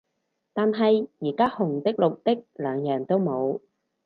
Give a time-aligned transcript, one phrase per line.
[0.53, 3.59] 但係而家紅的綠的兩樣都冇